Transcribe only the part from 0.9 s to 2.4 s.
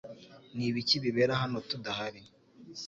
bibera hano tudahari